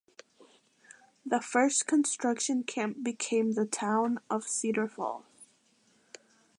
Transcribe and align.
The 1.23 1.39
first 1.41 1.85
construction 1.85 2.63
camp 2.63 3.03
became 3.03 3.51
the 3.51 3.67
town 3.67 4.17
of 4.31 4.47
Cedar 4.47 4.87
Falls. 4.87 5.25